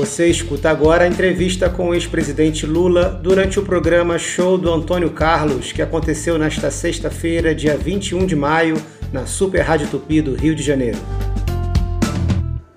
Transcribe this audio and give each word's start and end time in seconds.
Você 0.00 0.28
escuta 0.28 0.70
agora 0.70 1.04
a 1.04 1.06
entrevista 1.06 1.68
com 1.68 1.90
o 1.90 1.94
ex-presidente 1.94 2.64
Lula 2.64 3.10
durante 3.22 3.60
o 3.60 3.62
programa 3.62 4.18
Show 4.18 4.56
do 4.56 4.72
Antônio 4.72 5.10
Carlos, 5.10 5.72
que 5.72 5.82
aconteceu 5.82 6.38
nesta 6.38 6.70
sexta-feira, 6.70 7.54
dia 7.54 7.76
21 7.76 8.24
de 8.24 8.34
maio, 8.34 8.82
na 9.12 9.26
Super 9.26 9.60
Rádio 9.60 9.88
Tupi 9.88 10.22
do 10.22 10.34
Rio 10.34 10.54
de 10.54 10.62
Janeiro. 10.62 10.96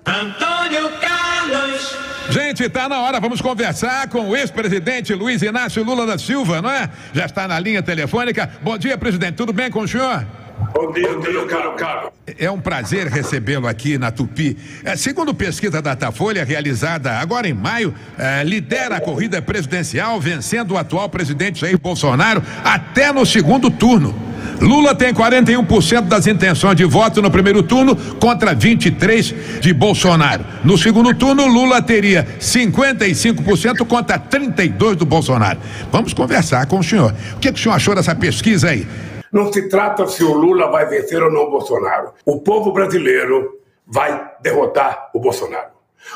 Antônio 0.04 0.90
Carlos. 1.00 1.96
Gente, 2.28 2.68
tá 2.68 2.90
na 2.90 3.00
hora, 3.00 3.18
vamos 3.18 3.40
conversar 3.40 4.06
com 4.10 4.28
o 4.28 4.36
ex-presidente 4.36 5.14
Luiz 5.14 5.40
Inácio 5.40 5.82
Lula 5.82 6.06
da 6.06 6.18
Silva, 6.18 6.60
não 6.60 6.70
é? 6.70 6.90
Já 7.14 7.24
está 7.24 7.48
na 7.48 7.58
linha 7.58 7.82
telefônica. 7.82 8.50
Bom 8.60 8.76
dia, 8.76 8.98
presidente, 8.98 9.36
tudo 9.36 9.50
bem 9.50 9.70
com 9.70 9.80
o 9.80 9.88
senhor? 9.88 10.26
Bom 10.72 10.92
dia, 10.92 11.12
bom 11.14 11.20
dia, 11.20 11.46
caro. 11.76 12.12
É 12.38 12.50
um 12.50 12.60
prazer 12.60 13.06
recebê-lo 13.06 13.66
aqui 13.66 13.98
na 13.98 14.10
Tupi. 14.10 14.56
É, 14.84 14.96
segundo 14.96 15.34
pesquisa 15.34 15.82
da 15.82 15.94
Datafolha, 15.94 16.44
realizada 16.44 17.12
agora 17.12 17.48
em 17.48 17.54
maio, 17.54 17.94
é, 18.18 18.42
lidera 18.44 18.96
a 18.96 19.00
corrida 19.00 19.42
presidencial, 19.42 20.20
vencendo 20.20 20.72
o 20.72 20.78
atual 20.78 21.08
presidente 21.08 21.60
Jair 21.60 21.78
Bolsonaro 21.78 22.42
até 22.64 23.12
no 23.12 23.26
segundo 23.26 23.70
turno. 23.70 24.14
Lula 24.60 24.94
tem 24.94 25.12
41% 25.12 26.02
das 26.02 26.26
intenções 26.26 26.76
de 26.76 26.84
voto 26.84 27.20
no 27.20 27.30
primeiro 27.30 27.62
turno 27.62 27.96
contra 27.96 28.54
23 28.54 29.34
de 29.60 29.72
Bolsonaro. 29.72 30.44
No 30.64 30.78
segundo 30.78 31.14
turno, 31.14 31.46
Lula 31.46 31.82
teria 31.82 32.26
55% 32.40 33.84
contra 33.86 34.18
32 34.18 34.96
do 34.96 35.04
Bolsonaro. 35.04 35.58
Vamos 35.90 36.14
conversar 36.14 36.66
com 36.66 36.78
o 36.78 36.84
senhor. 36.84 37.14
O 37.34 37.38
que, 37.38 37.52
que 37.52 37.58
o 37.58 37.62
senhor 37.62 37.74
achou 37.74 37.94
dessa 37.94 38.14
pesquisa 38.14 38.70
aí? 38.70 38.86
Não 39.34 39.52
se 39.52 39.68
trata 39.68 40.06
se 40.06 40.22
o 40.22 40.32
Lula 40.32 40.70
vai 40.70 40.86
vencer 40.86 41.20
ou 41.20 41.28
não 41.28 41.48
o 41.48 41.50
Bolsonaro. 41.50 42.14
O 42.24 42.40
povo 42.40 42.70
brasileiro 42.70 43.60
vai 43.84 44.30
derrotar 44.40 45.10
o 45.12 45.18
Bolsonaro. 45.18 45.72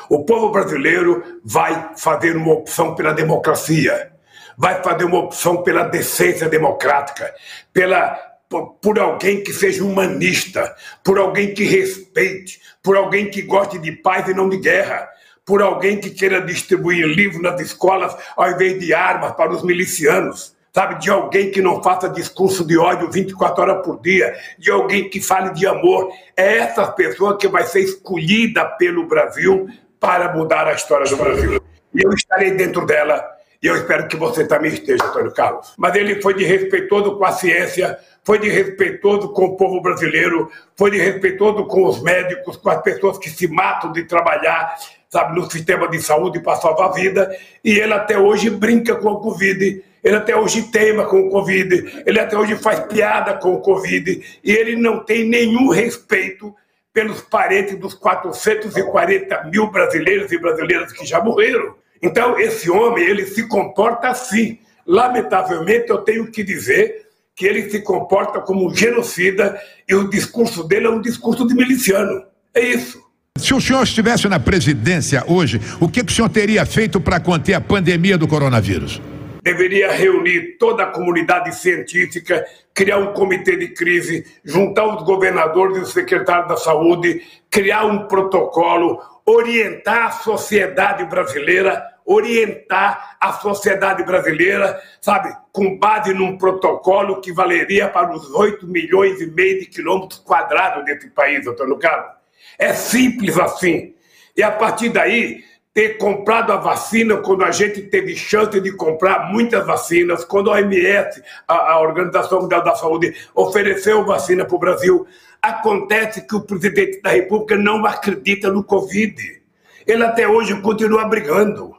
O 0.08 0.24
povo 0.24 0.50
brasileiro 0.50 1.40
vai 1.44 1.90
fazer 1.96 2.36
uma 2.36 2.52
opção 2.52 2.94
pela 2.94 3.12
democracia, 3.12 4.12
vai 4.56 4.80
fazer 4.84 5.02
uma 5.02 5.18
opção 5.18 5.64
pela 5.64 5.82
decência 5.82 6.48
democrática, 6.48 7.34
pela 7.72 8.16
por, 8.48 8.74
por, 8.74 9.00
alguém 9.00 9.42
que 9.42 9.52
seja 9.52 9.82
humanista, 9.82 10.72
por 11.02 11.18
alguém 11.18 11.52
que 11.52 11.64
respeite, 11.64 12.60
por 12.80 12.96
alguém 12.96 13.28
que 13.28 13.42
goste 13.42 13.80
de 13.80 13.90
paz 13.90 14.28
e 14.28 14.32
não 14.32 14.48
de 14.48 14.58
guerra, 14.58 15.08
por 15.44 15.60
alguém 15.60 15.98
que 15.98 16.10
queira 16.10 16.40
distribuir 16.40 17.04
livros 17.04 17.42
nas 17.42 17.60
escolas 17.60 18.16
ao 18.36 18.52
invés 18.52 18.78
de 18.78 18.94
armas 18.94 19.32
para 19.32 19.52
os 19.52 19.64
milicianos 19.64 20.56
sabe, 20.72 21.00
de 21.00 21.10
alguém 21.10 21.50
que 21.50 21.60
não 21.60 21.82
faça 21.82 22.08
discurso 22.08 22.64
de 22.66 22.78
ódio 22.78 23.10
24 23.10 23.62
horas 23.62 23.84
por 23.84 24.00
dia, 24.00 24.34
de 24.58 24.70
alguém 24.70 25.08
que 25.08 25.20
fale 25.20 25.52
de 25.52 25.66
amor. 25.66 26.10
É 26.36 26.58
essa 26.58 26.86
pessoa 26.86 27.36
que 27.36 27.48
vai 27.48 27.64
ser 27.64 27.80
escolhida 27.80 28.64
pelo 28.64 29.06
Brasil 29.06 29.68
para 29.98 30.32
mudar 30.34 30.66
a 30.66 30.72
história 30.72 31.08
do 31.08 31.16
Brasil. 31.16 31.60
E 31.94 32.04
eu 32.04 32.12
estarei 32.12 32.52
dentro 32.52 32.86
dela, 32.86 33.24
e 33.62 33.66
eu 33.66 33.74
espero 33.74 34.06
que 34.06 34.16
você 34.16 34.46
também 34.46 34.72
esteja, 34.72 35.04
Antônio 35.04 35.32
Carlos. 35.32 35.74
Mas 35.76 35.94
ele 35.96 36.22
foi 36.22 36.34
de 36.34 36.44
respeitoso 36.44 37.16
com 37.16 37.24
a 37.24 37.32
ciência, 37.32 37.98
foi 38.22 38.38
de 38.38 38.48
respeitoso 38.48 39.32
com 39.32 39.46
o 39.46 39.56
povo 39.56 39.80
brasileiro, 39.80 40.50
foi 40.76 40.92
de 40.92 40.98
respeitoso 40.98 41.64
com 41.66 41.84
os 41.86 42.00
médicos, 42.02 42.56
com 42.56 42.70
as 42.70 42.82
pessoas 42.82 43.18
que 43.18 43.30
se 43.30 43.48
matam 43.48 43.90
de 43.90 44.04
trabalhar, 44.04 44.76
sabe, 45.08 45.34
no 45.34 45.50
sistema 45.50 45.88
de 45.88 46.00
saúde 46.00 46.40
para 46.40 46.56
salvar 46.56 46.90
a 46.90 46.92
vida, 46.92 47.36
e 47.64 47.78
ele 47.78 47.94
até 47.94 48.18
hoje 48.18 48.50
brinca 48.50 48.94
com 48.94 49.08
a 49.08 49.20
Covid 49.20 49.82
ele 50.02 50.16
até 50.16 50.36
hoje 50.36 50.62
teima 50.70 51.04
com 51.04 51.20
o 51.20 51.30
Covid, 51.30 52.02
ele 52.06 52.20
até 52.20 52.36
hoje 52.36 52.56
faz 52.56 52.80
piada 52.80 53.34
com 53.34 53.54
o 53.54 53.60
Covid, 53.60 54.22
e 54.42 54.52
ele 54.52 54.76
não 54.76 55.04
tem 55.04 55.28
nenhum 55.28 55.70
respeito 55.70 56.54
pelos 56.92 57.20
parentes 57.20 57.78
dos 57.78 57.94
440 57.94 59.44
mil 59.44 59.70
brasileiros 59.70 60.32
e 60.32 60.38
brasileiras 60.38 60.92
que 60.92 61.06
já 61.06 61.22
morreram. 61.22 61.74
Então, 62.02 62.38
esse 62.38 62.70
homem, 62.70 63.04
ele 63.04 63.26
se 63.26 63.46
comporta 63.46 64.08
assim. 64.08 64.58
Lamentavelmente, 64.86 65.90
eu 65.90 65.98
tenho 65.98 66.30
que 66.30 66.42
dizer 66.42 67.06
que 67.36 67.46
ele 67.46 67.70
se 67.70 67.80
comporta 67.82 68.40
como 68.40 68.66
um 68.66 68.74
genocida 68.74 69.60
e 69.88 69.94
o 69.94 70.08
discurso 70.08 70.64
dele 70.64 70.86
é 70.86 70.90
um 70.90 71.00
discurso 71.00 71.46
de 71.46 71.54
miliciano. 71.54 72.24
É 72.52 72.60
isso. 72.60 73.00
Se 73.36 73.54
o 73.54 73.60
senhor 73.60 73.84
estivesse 73.84 74.28
na 74.28 74.40
presidência 74.40 75.22
hoje, 75.28 75.60
o 75.80 75.88
que, 75.88 76.02
que 76.02 76.10
o 76.10 76.14
senhor 76.14 76.28
teria 76.28 76.66
feito 76.66 77.00
para 77.00 77.20
conter 77.20 77.54
a 77.54 77.60
pandemia 77.60 78.18
do 78.18 78.26
coronavírus? 78.26 79.00
Deveria 79.48 79.90
reunir 79.90 80.58
toda 80.58 80.82
a 80.82 80.90
comunidade 80.90 81.54
científica, 81.56 82.44
criar 82.74 82.98
um 82.98 83.14
comitê 83.14 83.56
de 83.56 83.68
crise, 83.68 84.26
juntar 84.44 84.84
os 84.94 85.02
governadores 85.04 85.78
e 85.78 85.80
os 85.80 85.92
secretários 85.92 86.48
da 86.48 86.56
saúde, 86.58 87.22
criar 87.50 87.86
um 87.86 88.06
protocolo, 88.06 89.00
orientar 89.24 90.08
a 90.08 90.10
sociedade 90.10 91.06
brasileira, 91.06 91.82
orientar 92.04 93.16
a 93.18 93.32
sociedade 93.32 94.04
brasileira, 94.04 94.78
sabe, 95.00 95.34
com 95.50 95.78
base 95.78 96.12
num 96.12 96.36
protocolo 96.36 97.22
que 97.22 97.32
valeria 97.32 97.88
para 97.88 98.14
os 98.14 98.30
8 98.34 98.66
milhões 98.66 99.18
e 99.22 99.26
meio 99.28 99.60
de 99.60 99.66
quilômetros 99.66 100.18
quadrados 100.18 100.84
desse 100.84 101.08
país, 101.08 101.46
Antônio 101.46 101.78
Carlos. 101.78 102.12
É 102.58 102.74
simples 102.74 103.38
assim. 103.38 103.94
E 104.36 104.42
a 104.42 104.50
partir 104.50 104.90
daí, 104.90 105.42
ter 105.78 105.96
comprado 105.96 106.52
a 106.52 106.56
vacina 106.56 107.18
quando 107.18 107.44
a 107.44 107.52
gente 107.52 107.82
teve 107.82 108.16
chance 108.16 108.60
de 108.60 108.72
comprar 108.72 109.30
muitas 109.30 109.64
vacinas, 109.64 110.24
quando 110.24 110.50
a 110.50 110.54
OMS, 110.54 111.22
a, 111.46 111.74
a 111.74 111.80
Organização 111.80 112.40
Mundial 112.40 112.64
da 112.64 112.74
Saúde, 112.74 113.14
ofereceu 113.32 114.04
vacina 114.04 114.44
para 114.44 114.56
o 114.56 114.58
Brasil. 114.58 115.06
Acontece 115.40 116.26
que 116.26 116.34
o 116.34 116.40
presidente 116.40 117.00
da 117.00 117.10
República 117.10 117.56
não 117.56 117.86
acredita 117.86 118.50
no 118.50 118.64
Covid. 118.64 119.40
Ele 119.86 120.02
até 120.02 120.26
hoje 120.26 120.60
continua 120.60 121.04
brigando. 121.04 121.72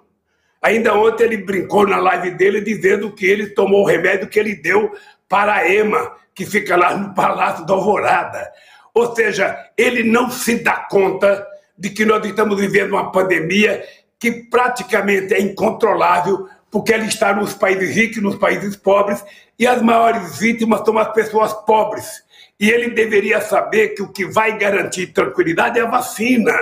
Ainda 0.62 0.94
ontem 0.94 1.26
ele 1.26 1.36
brincou 1.36 1.86
na 1.86 1.98
live 1.98 2.32
dele 2.32 2.62
dizendo 2.62 3.12
que 3.12 3.26
ele 3.26 3.48
tomou 3.48 3.82
o 3.82 3.86
remédio 3.86 4.30
que 4.30 4.40
ele 4.40 4.56
deu 4.56 4.94
para 5.28 5.56
a 5.56 5.70
EMA, 5.70 6.14
que 6.34 6.46
fica 6.46 6.78
lá 6.78 6.96
no 6.96 7.14
Palácio 7.14 7.66
da 7.66 7.74
Alvorada. 7.74 8.50
Ou 8.94 9.14
seja, 9.14 9.58
ele 9.78 10.04
não 10.04 10.32
se 10.32 10.64
dá 10.64 10.88
conta 10.90 11.46
de 11.80 11.90
que 11.90 12.06
nós 12.06 12.24
estamos 12.26 12.60
vivendo 12.60 12.92
uma 12.92 13.10
pandemia 13.10 13.84
que 14.20 14.32
praticamente 14.32 15.34
é 15.34 15.40
incontrolável, 15.40 16.50
porque 16.70 16.94
ela 16.94 17.06
está 17.06 17.34
nos 17.34 17.54
países 17.54 17.96
ricos 17.96 18.22
nos 18.22 18.36
países 18.36 18.76
pobres, 18.76 19.24
e 19.58 19.66
as 19.66 19.82
maiores 19.82 20.38
vítimas 20.38 20.82
são 20.86 20.98
as 20.98 21.12
pessoas 21.14 21.54
pobres. 21.66 22.22
E 22.60 22.70
ele 22.70 22.90
deveria 22.90 23.40
saber 23.40 23.90
que 23.90 24.02
o 24.02 24.12
que 24.12 24.26
vai 24.26 24.58
garantir 24.58 25.08
tranquilidade 25.08 25.80
é 25.80 25.84
a 25.84 25.90
vacina. 25.90 26.54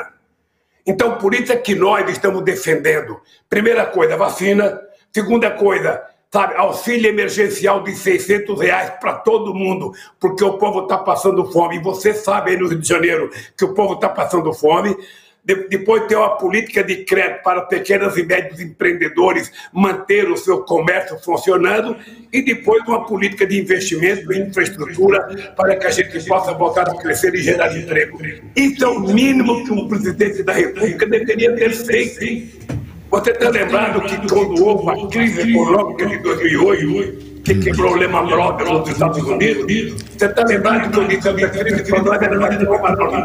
Então, 0.86 1.18
por 1.18 1.34
isso 1.34 1.52
é 1.52 1.58
que 1.58 1.74
nós 1.74 2.10
estamos 2.10 2.44
defendendo, 2.44 3.20
primeira 3.50 3.88
coisa, 3.88 4.16
vacina, 4.16 4.80
segunda 5.12 5.50
coisa, 5.50 6.02
sabe, 6.32 6.56
auxílio 6.56 7.10
emergencial 7.10 7.84
de 7.84 7.96
600 7.96 8.60
reais 8.60 8.92
para 9.00 9.14
todo 9.14 9.54
mundo, 9.54 9.94
porque 10.20 10.44
o 10.44 10.58
povo 10.58 10.84
está 10.84 10.98
passando 10.98 11.46
fome. 11.52 11.78
E 11.78 11.82
você 11.82 12.14
sabe 12.14 12.52
aí 12.52 12.58
no 12.58 12.68
Rio 12.68 12.80
de 12.80 12.88
Janeiro 12.88 13.30
que 13.58 13.66
o 13.66 13.74
povo 13.74 13.94
está 13.94 14.10
passando 14.10 14.54
fome. 14.54 14.96
De, 15.44 15.56
depois 15.70 16.06
ter 16.08 16.18
uma 16.18 16.36
política 16.36 16.84
de 16.84 17.06
crédito 17.06 17.42
para 17.42 17.62
pequenos 17.62 18.18
e 18.18 18.24
médios 18.24 18.60
empreendedores 18.60 19.50
manter 19.72 20.30
o 20.30 20.36
seu 20.36 20.64
comércio 20.64 21.18
funcionando 21.20 21.96
e 22.34 22.42
depois 22.42 22.86
uma 22.86 23.06
política 23.06 23.48
de 23.48 23.58
investimento 23.58 24.34
em 24.34 24.50
infraestrutura 24.50 25.54
para 25.56 25.78
que 25.78 25.88
a 25.88 25.92
gente 25.92 26.22
possa 26.28 26.54
voltar 26.54 26.90
a 26.90 26.96
crescer 26.98 27.34
e 27.34 27.38
gerar 27.38 27.74
emprego. 27.78 28.20
Isso 28.58 28.84
é 28.84 28.90
o 28.90 29.00
mínimo 29.00 29.64
que 29.64 29.72
um 29.72 29.88
presidente 29.88 30.44
da 30.44 30.52
República 30.52 31.06
deveria 31.06 31.56
ter 31.56 31.72
feito. 31.72 32.77
Você 33.18 33.32
está 33.32 33.50
lembrado 33.50 34.02
que 34.02 34.30
quando 34.30 34.64
houve 34.64 34.92
a 34.92 35.08
crise 35.10 35.52
econômica 35.52 36.06
de 36.06 36.20
2008, 36.20 37.42
que 37.44 37.56
quebrou 37.56 37.94
o 37.94 37.96
Lehman 37.96 38.28
Brothers 38.28 38.70
nos 38.70 38.90
Estados 38.90 39.24
Unidos, 39.24 40.04
você 40.16 40.26
está 40.26 40.44
lembrado 40.44 40.92
que 40.92 41.00
eu 41.00 41.08
disse 41.08 41.34
que 41.34 41.44
a 41.44 41.50
crise 41.50 41.90
para 41.90 42.04
nós 42.04 42.22
era 42.22 42.38
uma 42.38 42.50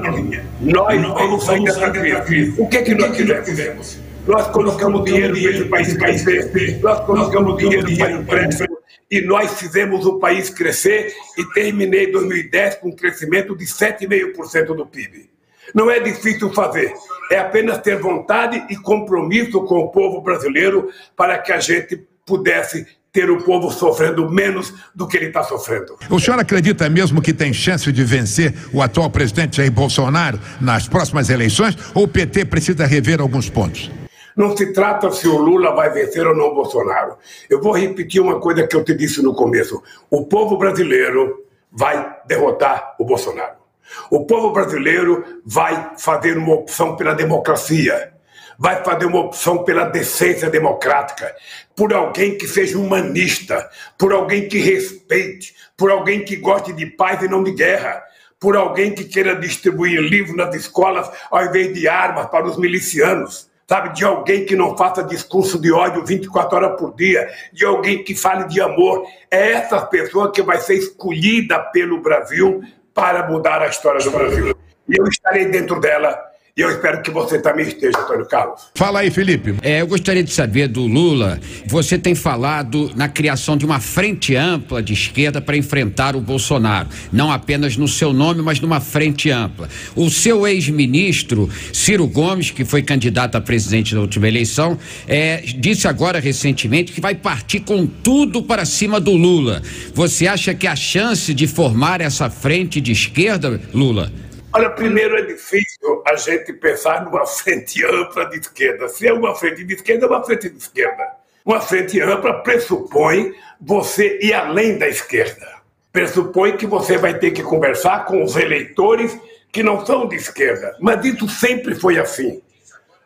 linha. 0.09 0.45
Nós 0.63 1.03
vamos 1.03 1.45
sair 1.45 1.63
dessa 1.65 1.91
crise. 1.91 2.55
O 2.59 2.67
que, 2.69 2.83
que 2.83 2.94
nós 2.94 3.15
fizemos? 3.15 3.99
Nós 4.27 4.47
colocamos 4.47 5.05
dinheiro 5.05 5.35
para 5.35 5.67
o 5.67 5.69
país 5.69 5.95
crescer, 5.95 6.81
nós 6.81 7.00
colocamos 7.00 7.59
dinheiro 7.59 7.97
para 7.99 8.17
o 8.17 8.21
empréstimo, 8.23 8.79
e 9.11 9.21
nós 9.21 9.61
fizemos 9.61 10.06
o 10.06 10.19
país 10.19 10.49
crescer 10.49 11.12
e 11.37 11.45
terminei 11.53 12.11
2010 12.11 12.77
com 12.77 12.88
um 12.88 12.97
crescimento 12.97 13.55
de 13.55 13.67
7,5% 13.67 14.75
do 14.75 14.87
PIB. 14.87 15.31
Não 15.75 15.91
é 15.91 16.01
difícil 16.01 16.53
fazer, 16.53 16.93
é 17.31 17.39
apenas 17.39 17.79
ter 17.79 17.99
vontade 17.99 18.65
e 18.69 18.77
compromisso 18.77 19.63
com 19.65 19.79
o 19.81 19.89
povo 19.89 20.21
brasileiro 20.21 20.89
para 21.17 21.39
que 21.39 21.53
a 21.53 21.59
gente 21.59 22.07
pudesse 22.27 22.87
ter 23.13 23.31
o 23.31 23.43
povo 23.43 23.71
sofrendo 23.71 24.29
menos 24.31 24.73
do 24.95 25.07
que 25.07 25.19
ele 25.19 25.27
está 25.27 25.43
sofrendo. 25.43 25.97
O 26.09 26.19
senhor 26.19 26.41
acredita 26.41 26.89
mesmo 26.89 27.21
que 27.21 27.35
tem 27.35 27.53
chance 27.53 27.93
de 27.93 28.05
vencer 28.05 28.55
o 28.73 28.81
atual 28.81 29.11
presidente 29.11 29.59
Jair 29.59 29.71
Bolsonaro 29.71 30.41
nas 30.61 30.89
próximas 30.89 31.29
eleições 31.29 31.77
ou 31.95 32.05
o 32.05 32.09
PT 32.09 32.47
precisa 32.47 32.87
rever 32.87 33.21
alguns 33.21 33.51
pontos? 33.51 33.91
Não 34.35 34.57
se 34.57 34.73
trata 34.73 35.11
se 35.11 35.29
o 35.29 35.37
Lula 35.37 35.75
vai 35.75 35.91
vencer 35.91 36.27
ou 36.27 36.35
não 36.35 36.47
o 36.47 36.55
Bolsonaro. 36.55 37.17
Eu 37.51 37.61
vou 37.61 37.73
repetir 37.73 38.21
uma 38.23 38.41
coisa 38.41 38.67
que 38.67 38.75
eu 38.75 38.83
te 38.83 38.95
disse 38.95 39.23
no 39.23 39.35
começo: 39.35 39.83
o 40.11 40.25
povo 40.25 40.57
brasileiro 40.57 41.45
vai 41.71 42.17
derrotar 42.27 42.95
o 42.99 43.05
Bolsonaro. 43.05 43.62
O 44.11 44.26
povo 44.26 44.50
brasileiro 44.52 45.40
vai 45.44 45.93
fazer 45.99 46.37
uma 46.37 46.55
opção 46.55 46.96
pela 46.96 47.14
democracia, 47.14 48.12
vai 48.58 48.82
fazer 48.84 49.06
uma 49.06 49.20
opção 49.20 49.64
pela 49.64 49.84
decência 49.84 50.49
democrática, 50.49 51.34
por 51.75 51.93
alguém 51.93 52.37
que 52.37 52.46
seja 52.46 52.79
humanista, 52.79 53.69
por 53.99 54.12
alguém 54.12 54.49
que 54.49 54.58
respeite, 54.58 55.55
por 55.76 55.90
alguém 55.90 56.25
que 56.25 56.37
goste 56.37 56.73
de 56.73 56.87
paz 56.87 57.23
e 57.23 57.29
não 57.29 57.43
de 57.43 57.52
guerra, 57.52 58.02
por 58.38 58.56
alguém 58.56 58.94
que 58.94 59.05
queira 59.05 59.37
distribuir 59.37 60.00
livros 60.00 60.37
nas 60.37 60.55
escolas 60.55 61.11
ao 61.31 61.44
invés 61.44 61.73
de 61.73 61.88
armas 61.88 62.26
para 62.26 62.46
os 62.46 62.56
milicianos 62.56 63.50
sabe, 63.73 63.94
de 63.94 64.05
alguém 64.05 64.44
que 64.44 64.55
não 64.55 64.76
faça 64.76 65.02
discurso 65.02 65.58
de 65.58 65.73
ódio 65.73 66.05
24 66.05 66.56
horas 66.56 66.78
por 66.78 66.94
dia, 66.94 67.26
de 67.55 67.64
alguém 67.64 68.05
que 68.05 68.14
fale 68.14 68.46
de 68.46 68.61
amor. 68.61 69.06
É 69.31 69.52
essa 69.52 69.81
pessoa 69.87 70.31
que 70.31 70.43
vai 70.43 70.58
ser 70.58 70.75
escolhida 70.75 71.58
pelo 71.58 72.02
Brasil 72.02 72.62
para 72.94 73.29
mudar 73.29 73.62
a 73.62 73.67
história 73.67 74.03
do 74.03 74.11
Brasil. 74.11 74.55
E 74.89 74.99
eu 74.99 75.06
estarei 75.06 75.47
dentro 75.47 75.81
dela 75.81 76.31
e 76.54 76.60
eu 76.60 76.70
espero 76.70 77.00
que 77.00 77.10
você 77.10 77.40
também 77.40 77.66
esteja, 77.66 77.99
Antônio 77.99 78.26
Carlos. 78.26 78.60
Fala 78.75 79.00
aí, 79.00 79.10
Felipe. 79.10 79.54
É, 79.62 79.81
eu 79.81 79.87
gostaria 79.87 80.22
de 80.22 80.31
saber 80.31 80.69
do 80.69 80.82
Lula. 80.82 81.40
Você 81.66 81.99
tem 81.99 82.14
falado 82.14 82.90
na 82.94 83.08
criação 83.08 83.56
de 83.56 83.64
uma 83.64 83.81
frente 83.81 84.37
ampla 84.37 84.82
de 84.82 84.93
esquerda 84.93 85.40
para 85.40 85.56
enfrentar 85.56 86.14
o 86.14 86.20
Bolsonaro. 86.20 86.90
Não 87.10 87.32
apenas 87.32 87.78
no 87.78 87.88
seu 87.88 88.12
nome, 88.12 88.43
mas 88.43 88.60
numa 88.60 88.81
frente 88.81 89.31
ampla. 89.31 89.66
O 89.96 90.10
seu 90.10 90.46
ex-ministro, 90.46 91.49
Ciro 91.72 92.06
Gomes, 92.06 92.50
que 92.50 92.66
foi 92.66 92.82
candidato 92.82 93.37
a 93.37 93.40
presidente 93.40 93.94
na 93.94 94.02
última 94.02 94.28
eleição, 94.28 94.78
é, 95.08 95.38
disse 95.38 95.88
agora 95.88 96.20
recentemente 96.20 96.93
que 96.93 97.00
vai 97.00 97.14
partir 97.14 97.60
com 97.60 97.87
tudo 97.87 98.43
para 98.43 98.66
cima 98.66 99.00
do 99.00 99.12
Lula. 99.12 99.62
Você 99.94 100.26
acha 100.26 100.52
que 100.52 100.66
a 100.66 100.76
chance 100.76 101.32
de 101.32 101.46
formar 101.46 102.02
essa 102.02 102.28
frente 102.28 102.78
de 102.78 102.93
esquerda, 102.93 103.58
Lula? 103.72 104.12
Olha, 104.54 104.69
primeiro 104.69 105.16
é 105.16 105.22
difícil 105.22 106.02
a 106.06 106.14
gente 106.14 106.52
pensar 106.52 107.04
numa 107.04 107.25
frente 107.25 107.82
ampla 107.87 108.26
de 108.26 108.38
esquerda. 108.38 108.87
Se 108.87 109.08
é 109.08 109.12
uma 109.12 109.34
frente 109.34 109.64
de 109.64 109.75
esquerda, 109.75 110.04
é 110.04 110.08
uma 110.08 110.22
frente 110.22 110.50
de 110.50 110.58
esquerda. 110.58 111.10
Uma 111.43 111.58
frente 111.58 111.99
ampla 112.00 112.43
pressupõe 112.43 113.34
você 113.58 114.19
ir 114.20 114.34
além 114.34 114.76
da 114.76 114.87
esquerda. 114.87 115.46
Pressupõe 115.90 116.58
que 116.58 116.66
você 116.66 116.99
vai 116.99 117.19
ter 117.19 117.31
que 117.31 117.43
conversar 117.43 118.04
com 118.04 118.22
os 118.22 118.37
eleitores 118.37 119.19
que 119.50 119.62
não 119.62 119.84
são 119.87 120.06
de 120.06 120.16
esquerda. 120.16 120.76
Mas 120.81 121.02
isso 121.02 121.26
sempre 121.28 121.75
foi 121.75 121.99
assim. 121.99 122.43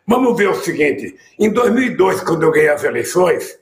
Vamos 0.05 0.37
ver 0.37 0.49
o 0.49 0.55
seguinte: 0.55 1.15
em 1.39 1.49
2002, 1.49 2.21
quando 2.21 2.43
eu 2.43 2.51
ganhei 2.51 2.69
as 2.69 2.83
eleições, 2.83 3.57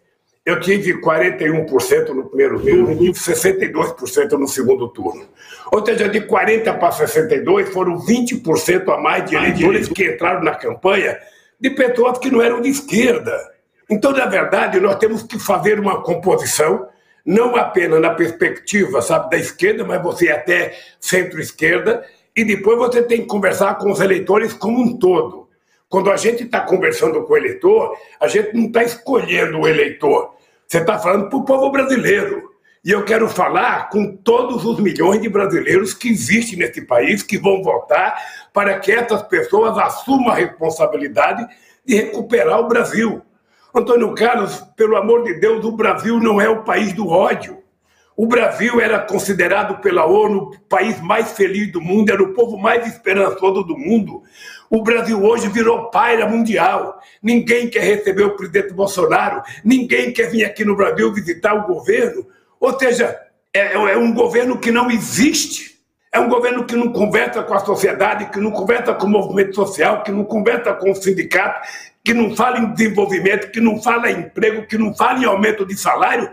eu 0.45 0.59
tive 0.59 1.01
41% 1.01 2.09
no 2.09 2.25
primeiro 2.25 2.59
turno 2.59 2.91
e 3.03 3.09
62% 3.09 4.31
no 4.33 4.47
segundo 4.47 4.87
turno. 4.89 5.27
Ou 5.71 5.83
seja, 5.83 6.07
de 6.07 6.21
40 6.21 6.71
para 6.75 6.91
62 6.91 7.69
foram 7.69 7.99
20% 7.99 8.93
a 8.93 8.97
mais 8.97 9.25
de 9.25 9.35
eleitores 9.35 9.87
que 9.87 10.05
entraram 10.05 10.43
na 10.43 10.53
campanha 10.53 11.17
de 11.59 11.71
pessoas 11.71 12.19
que 12.19 12.29
não 12.29 12.43
eram 12.43 12.61
de 12.61 12.69
esquerda. 12.69 13.35
Então, 13.89 14.11
na 14.11 14.27
verdade, 14.27 14.79
nós 14.79 14.97
temos 14.97 15.23
que 15.23 15.39
fazer 15.39 15.79
uma 15.79 16.03
composição, 16.03 16.87
não 17.25 17.55
apenas 17.55 17.99
na 17.99 18.11
perspectiva, 18.11 19.01
sabe, 19.01 19.31
da 19.31 19.37
esquerda, 19.37 19.83
mas 19.83 20.01
você 20.01 20.29
até 20.29 20.77
centro-esquerda, 20.99 22.05
e 22.35 22.43
depois 22.43 22.77
você 22.77 23.01
tem 23.01 23.21
que 23.21 23.27
conversar 23.27 23.75
com 23.79 23.89
os 23.89 23.99
eleitores 23.99 24.53
como 24.53 24.79
um 24.79 24.97
todo. 24.97 25.49
Quando 25.89 26.11
a 26.11 26.17
gente 26.17 26.43
está 26.43 26.61
conversando 26.61 27.23
com 27.23 27.33
o 27.33 27.37
eleitor, 27.37 27.95
a 28.19 28.27
gente 28.27 28.53
não 28.53 28.65
está 28.65 28.83
escolhendo 28.83 29.59
o 29.59 29.67
eleitor, 29.67 30.34
você 30.67 30.79
está 30.79 30.97
falando 30.99 31.29
para 31.29 31.37
o 31.37 31.45
povo 31.45 31.71
brasileiro. 31.71 32.55
E 32.83 32.91
eu 32.91 33.03
quero 33.03 33.27
falar 33.27 33.89
com 33.89 34.15
todos 34.15 34.63
os 34.63 34.79
milhões 34.79 35.21
de 35.21 35.27
brasileiros 35.27 35.93
que 35.93 36.09
existem 36.09 36.59
nesse 36.59 36.81
país, 36.81 37.23
que 37.23 37.37
vão 37.37 37.63
votar, 37.63 38.15
para 38.53 38.77
que 38.79 38.91
essas 38.91 39.23
pessoas 39.23 39.77
assumam 39.77 40.29
a 40.29 40.35
responsabilidade 40.35 41.47
de 41.83 41.95
recuperar 41.95 42.59
o 42.59 42.67
Brasil. 42.67 43.21
Antônio 43.73 44.13
Carlos, 44.13 44.63
pelo 44.75 44.95
amor 44.95 45.23
de 45.23 45.33
Deus, 45.39 45.65
o 45.65 45.71
Brasil 45.71 46.19
não 46.19 46.39
é 46.39 46.47
o 46.47 46.63
país 46.63 46.93
do 46.93 47.09
ódio. 47.09 47.57
O 48.15 48.25
Brasil 48.25 48.79
era 48.79 48.99
considerado 48.99 49.81
pela 49.81 50.05
ONU 50.05 50.51
o 50.51 50.59
país 50.69 51.01
mais 51.01 51.33
feliz 51.33 51.69
do 51.71 51.81
mundo, 51.81 52.11
era 52.11 52.23
o 52.23 52.33
povo 52.33 52.57
mais 52.57 52.87
esperançoso 52.87 53.63
do 53.63 53.77
mundo. 53.77 54.23
O 54.75 54.83
Brasil 54.83 55.23
hoje 55.23 55.47
virou 55.47 55.89
paira 55.89 56.27
mundial. 56.27 56.99
Ninguém 57.23 57.69
quer 57.69 57.81
receber 57.81 58.23
o 58.23 58.35
presidente 58.35 58.73
Bolsonaro, 58.73 59.41
ninguém 59.63 60.11
quer 60.11 60.29
vir 60.29 60.43
aqui 60.43 60.65
no 60.65 60.75
Brasil 60.75 61.13
visitar 61.13 61.53
o 61.53 61.65
governo. 61.65 62.27
Ou 62.59 62.77
seja, 62.77 63.17
é, 63.53 63.75
é 63.75 63.97
um 63.97 64.13
governo 64.13 64.59
que 64.59 64.71
não 64.71 64.91
existe. 64.91 65.79
É 66.11 66.19
um 66.19 66.27
governo 66.27 66.65
que 66.65 66.75
não 66.75 66.91
conversa 66.91 67.41
com 67.41 67.53
a 67.53 67.59
sociedade, 67.59 68.25
que 68.25 68.37
não 68.37 68.51
conversa 68.51 68.93
com 68.93 69.07
o 69.07 69.09
movimento 69.09 69.55
social, 69.55 70.03
que 70.03 70.11
não 70.11 70.25
conversa 70.25 70.73
com 70.73 70.91
o 70.91 70.95
sindicato, 70.95 71.65
que 72.03 72.13
não 72.13 72.35
fala 72.35 72.59
em 72.59 72.73
desenvolvimento, 72.73 73.51
que 73.51 73.61
não 73.61 73.81
fala 73.81 74.11
em 74.11 74.19
emprego, 74.23 74.67
que 74.67 74.77
não 74.77 74.93
fala 74.93 75.19
em 75.19 75.25
aumento 75.25 75.65
de 75.65 75.77
salário. 75.77 76.29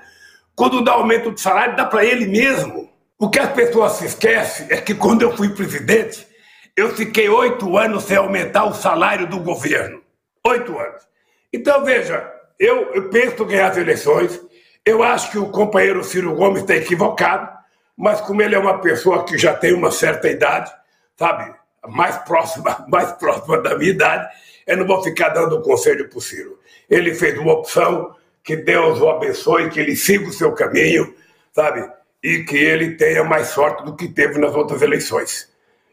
Quando 0.57 0.83
dá 0.83 0.95
aumento 0.95 1.31
de 1.31 1.41
salário, 1.41 1.77
dá 1.77 1.85
para 1.85 2.05
ele 2.05 2.27
mesmo. 2.27 2.91
O 3.17 3.31
que 3.31 3.39
as 3.39 3.53
pessoas 3.53 3.93
se 3.93 4.07
esquecem 4.07 4.67
é 4.69 4.79
que 4.79 4.97
quando 4.97 5.23
eu 5.23 5.37
fui 5.37 5.51
presidente, 5.51 6.32
eu 6.77 6.95
fiquei 6.95 7.29
oito 7.29 7.77
anos 7.77 8.05
sem 8.05 8.17
aumentar 8.17 8.65
o 8.65 8.75
salário 8.75 9.27
do 9.27 9.41
governo. 9.41 10.03
Oito 10.47 10.79
anos. 10.79 11.03
Então, 11.53 11.85
veja, 11.85 12.31
eu, 12.59 12.93
eu 12.95 13.11
penso 13.11 13.45
ganhar 13.45 13.71
as 13.71 13.77
eleições. 13.77 14.41
Eu 14.85 15.03
acho 15.03 15.31
que 15.31 15.39
o 15.39 15.51
companheiro 15.51 16.03
Ciro 16.03 16.35
Gomes 16.35 16.63
está 16.63 16.75
equivocado, 16.75 17.49
mas 17.97 18.21
como 18.21 18.43
ele 18.43 18.55
é 18.55 18.59
uma 18.59 18.79
pessoa 18.79 19.25
que 19.25 19.37
já 19.37 19.55
tem 19.55 19.75
uma 19.75 19.91
certa 19.91 20.29
idade, 20.29 20.73
sabe, 21.17 21.55
mais 21.89 22.17
próxima, 22.19 22.85
mais 22.89 23.13
próxima 23.13 23.61
da 23.61 23.77
minha 23.77 23.91
idade, 23.91 24.29
eu 24.67 24.77
não 24.79 24.87
vou 24.87 25.03
ficar 25.03 25.29
dando 25.29 25.61
conselho 25.63 26.09
para 26.09 26.19
o 26.19 26.23
Ciro. 26.23 26.59
Ele 26.89 27.15
fez 27.15 27.39
uma 27.39 27.53
opção, 27.53 28.15
que 28.43 28.57
Deus 28.57 29.01
o 29.01 29.09
abençoe, 29.09 29.71
que 29.71 29.79
ele 29.79 29.95
siga 29.95 30.29
o 30.29 30.33
seu 30.33 30.53
caminho, 30.53 31.15
sabe, 31.53 31.89
e 32.23 32.45
que 32.45 32.57
ele 32.57 32.97
tenha 32.97 33.23
mais 33.23 33.49
sorte 33.49 33.85
do 33.85 33.95
que 33.95 34.09
teve 34.09 34.39
nas 34.39 34.55
outras 34.55 34.83
eleições. 34.83 35.52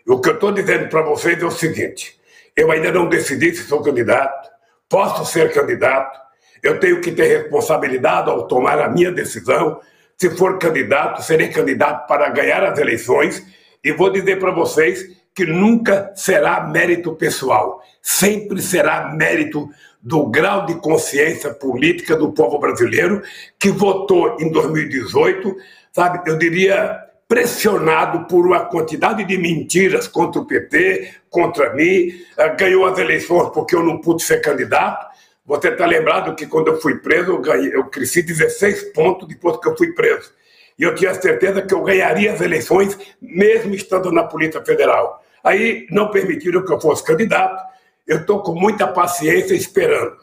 O 0.10 0.20
que 0.20 0.30
eu 0.30 0.34
estou 0.34 0.52
dizendo 0.52 0.90
para 0.90 1.04
vocês 1.04 1.40
é 1.40 1.46
o 1.46 1.52
seguinte: 1.52 2.20
eu 2.58 2.72
ainda 2.72 2.92
não 2.92 3.08
decidi 3.08 3.56
se 3.56 3.64
sou 3.66 3.84
candidato, 3.84 4.50
posso 4.90 5.24
ser 5.32 5.54
candidato, 5.54 6.20
eu 6.64 6.80
tenho 6.80 7.00
que 7.00 7.12
ter 7.12 7.42
responsabilidade 7.42 8.28
ao 8.28 8.48
tomar 8.48 8.80
a 8.82 8.90
minha 8.90 9.12
decisão. 9.12 9.80
Se 10.18 10.32
for 10.32 10.58
candidato, 10.58 11.22
serei 11.22 11.50
candidato 11.50 12.08
para 12.08 12.28
ganhar 12.30 12.64
as 12.64 12.80
eleições 12.80 13.46
e 13.84 13.92
vou 13.92 14.12
dizer 14.12 14.40
para 14.40 14.50
vocês 14.50 15.16
que 15.36 15.46
nunca 15.46 16.12
será 16.16 16.62
mérito 16.62 17.14
pessoal, 17.14 17.80
sempre 18.02 18.64
será 18.64 19.14
mérito 19.14 19.70
do 20.02 20.26
grau 20.26 20.66
de 20.66 20.74
consciência 20.82 21.54
política 21.54 22.16
do 22.16 22.32
povo 22.32 22.58
brasileiro 22.58 23.22
que 23.60 23.70
votou 23.70 24.38
em 24.40 24.52
2018, 24.52 25.56
sabe? 25.94 26.30
Eu 26.30 26.36
diria 26.36 27.09
pressionado 27.30 28.26
por 28.26 28.48
uma 28.48 28.66
quantidade 28.66 29.24
de 29.24 29.38
mentiras 29.38 30.08
contra 30.08 30.42
o 30.42 30.46
PT, 30.46 31.14
contra 31.30 31.76
mim, 31.76 32.12
eh, 32.36 32.50
ganhou 32.56 32.88
as 32.88 32.98
eleições 32.98 33.52
porque 33.54 33.76
eu 33.76 33.84
não 33.84 34.02
pude 34.02 34.24
ser 34.24 34.42
candidato. 34.42 35.06
Você 35.46 35.68
está 35.68 35.86
lembrado 35.86 36.36
que 36.36 36.48
quando 36.48 36.70
eu 36.70 36.82
fui 36.82 36.98
preso, 36.98 37.34
eu, 37.34 37.40
ganhei, 37.40 37.76
eu 37.76 37.86
cresci 37.86 38.24
16 38.24 38.94
pontos 38.94 39.28
depois 39.28 39.58
que 39.58 39.70
eu 39.70 39.78
fui 39.78 39.94
preso. 39.94 40.34
E 40.78 40.82
eu 40.82 40.96
tinha 40.96 41.14
certeza 41.14 41.62
que 41.62 41.72
eu 41.72 41.84
ganharia 41.84 42.34
as 42.34 42.42
eleições, 42.42 42.98
mesmo 43.22 43.76
estando 43.76 44.12
na 44.12 44.24
Polícia 44.24 44.66
Federal. 44.66 45.24
Aí 45.44 45.86
não 45.92 46.10
permitiram 46.10 46.66
que 46.66 46.74
eu 46.74 46.82
fosse 46.82 47.04
candidato. 47.04 47.64
Eu 48.08 48.22
estou 48.22 48.42
com 48.42 48.56
muita 48.56 48.88
paciência 48.88 49.54
esperando. 49.54 50.18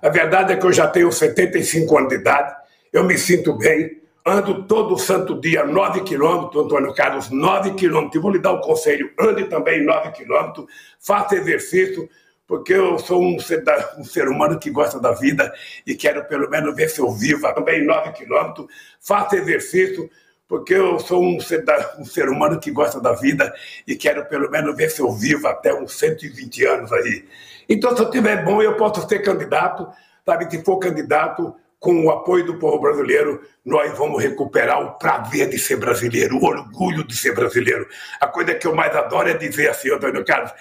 A 0.00 0.08
verdade 0.08 0.52
é 0.52 0.56
que 0.56 0.64
eu 0.64 0.72
já 0.72 0.86
tenho 0.86 1.10
75 1.10 1.98
anos 1.98 2.08
de 2.10 2.16
idade, 2.16 2.54
eu 2.92 3.02
me 3.02 3.18
sinto 3.18 3.52
bem, 3.54 4.01
ando 4.24 4.64
todo 4.64 4.98
santo 4.98 5.40
dia 5.40 5.64
9 5.64 6.02
quilômetros, 6.02 6.64
Antônio 6.64 6.94
Carlos, 6.94 7.30
9 7.30 7.74
quilômetros. 7.74 8.22
Vou 8.22 8.30
lhe 8.30 8.38
dar 8.38 8.52
o 8.52 8.58
um 8.58 8.60
conselho: 8.60 9.10
ande 9.18 9.44
também 9.44 9.84
9 9.84 10.12
quilômetros, 10.12 10.66
faça 11.00 11.36
exercício, 11.36 12.08
porque 12.46 12.72
eu 12.72 12.98
sou 12.98 13.22
um 13.22 13.38
ser, 13.38 13.64
um 13.98 14.04
ser, 14.04 14.28
humano 14.28 14.58
que 14.58 14.70
gosta 14.70 15.00
da 15.00 15.12
vida 15.12 15.52
e 15.86 15.94
quero 15.94 16.24
pelo 16.26 16.48
menos 16.48 16.74
ver 16.74 16.88
se 16.88 17.00
eu 17.00 17.10
viva. 17.10 17.52
Também 17.52 17.84
9 17.84 18.12
quilômetros, 18.12 18.66
faça 19.00 19.36
exercício, 19.36 20.08
porque 20.46 20.74
eu 20.74 20.98
sou 21.00 21.22
um 21.22 21.40
ser, 21.40 21.64
um 21.98 22.04
ser 22.04 22.28
humano 22.28 22.60
que 22.60 22.70
gosta 22.70 23.00
da 23.00 23.12
vida 23.12 23.52
e 23.86 23.96
quero 23.96 24.24
pelo 24.26 24.50
menos 24.50 24.76
ver 24.76 24.90
se 24.90 25.00
eu 25.00 25.10
vivo 25.12 25.48
até 25.48 25.74
uns 25.74 25.98
120 25.98 26.64
anos 26.66 26.92
aí. 26.92 27.24
Então, 27.68 27.96
se 27.96 28.02
eu 28.02 28.10
tiver 28.10 28.44
bom, 28.44 28.60
eu 28.60 28.76
posso 28.76 29.08
ser 29.08 29.20
candidato, 29.20 29.88
sabe? 30.26 30.50
Se 30.50 30.62
for 30.62 30.78
candidato, 30.78 31.54
com 31.82 32.04
o 32.04 32.10
apoio 32.12 32.46
do 32.46 32.60
povo 32.60 32.78
brasileiro, 32.78 33.42
nós 33.64 33.98
vamos 33.98 34.22
recuperar 34.22 34.80
o 34.80 34.92
prazer 34.92 35.50
de 35.50 35.58
ser 35.58 35.76
brasileiro, 35.76 36.36
o 36.36 36.44
orgulho 36.44 37.04
de 37.04 37.16
ser 37.16 37.34
brasileiro. 37.34 37.88
A 38.20 38.28
coisa 38.28 38.54
que 38.54 38.68
eu 38.68 38.72
mais 38.74 38.94
adoro 38.94 39.28
é 39.28 39.34
dizer 39.34 39.68
assim, 39.68 39.90
Antônio 39.90 40.24
Carlos, 40.24 40.52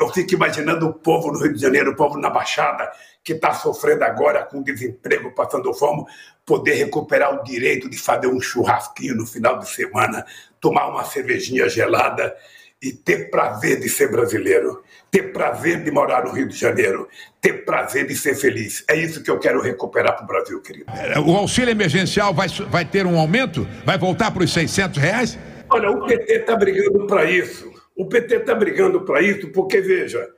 eu 0.00 0.08
fico 0.08 0.32
imaginando 0.32 0.86
o 0.86 0.94
povo 0.94 1.30
no 1.30 1.38
Rio 1.38 1.52
de 1.52 1.60
Janeiro, 1.60 1.90
o 1.90 1.94
povo 1.94 2.18
na 2.18 2.30
Baixada, 2.30 2.90
que 3.22 3.34
está 3.34 3.52
sofrendo 3.52 4.02
agora 4.02 4.46
com 4.46 4.62
desemprego, 4.62 5.34
passando 5.34 5.74
fome, 5.74 6.06
poder 6.46 6.72
recuperar 6.72 7.38
o 7.38 7.44
direito 7.44 7.90
de 7.90 7.98
fazer 7.98 8.28
um 8.28 8.40
churrasquinho 8.40 9.14
no 9.14 9.26
final 9.26 9.58
de 9.58 9.68
semana, 9.68 10.24
tomar 10.58 10.88
uma 10.88 11.04
cervejinha 11.04 11.68
gelada 11.68 12.34
e 12.82 12.92
ter 12.92 13.30
prazer 13.30 13.78
de 13.78 13.88
ser 13.88 14.10
brasileiro, 14.10 14.82
ter 15.08 15.32
prazer 15.32 15.84
de 15.84 15.90
morar 15.92 16.24
no 16.24 16.32
Rio 16.32 16.48
de 16.48 16.56
Janeiro, 16.56 17.08
ter 17.40 17.64
prazer 17.64 18.08
de 18.08 18.16
ser 18.16 18.34
feliz. 18.34 18.84
É 18.88 18.96
isso 18.96 19.22
que 19.22 19.30
eu 19.30 19.38
quero 19.38 19.62
recuperar 19.62 20.16
para 20.16 20.24
o 20.24 20.26
Brasil, 20.26 20.60
querido. 20.60 20.86
É, 20.90 21.18
o 21.20 21.36
auxílio 21.36 21.70
emergencial 21.70 22.34
vai, 22.34 22.48
vai 22.48 22.84
ter 22.84 23.06
um 23.06 23.18
aumento? 23.18 23.68
Vai 23.84 23.96
voltar 23.96 24.32
para 24.32 24.42
os 24.42 24.52
600 24.52 24.98
reais? 24.98 25.38
Olha, 25.70 25.90
o 25.90 26.04
PT 26.06 26.32
está 26.32 26.56
brigando 26.56 27.06
para 27.06 27.24
isso. 27.24 27.72
O 27.94 28.06
PT 28.06 28.36
está 28.36 28.54
brigando 28.54 29.02
para 29.02 29.22
isso 29.22 29.48
porque, 29.50 29.80
veja, 29.80 30.28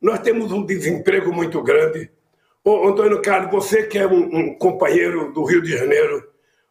nós 0.00 0.18
temos 0.18 0.50
um 0.50 0.66
desemprego 0.66 1.32
muito 1.32 1.62
grande. 1.62 2.10
Ô, 2.64 2.88
Antônio 2.88 3.22
Carlos, 3.22 3.50
você 3.50 3.84
que 3.84 3.98
é 3.98 4.06
um, 4.06 4.36
um 4.36 4.54
companheiro 4.58 5.32
do 5.32 5.44
Rio 5.44 5.62
de 5.62 5.76
Janeiro, 5.76 6.24